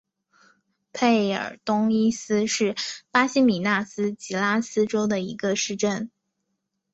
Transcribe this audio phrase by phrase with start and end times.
[0.93, 2.73] 佩尔东伊斯是
[3.11, 6.09] 巴西米纳斯吉拉斯州的一个市镇。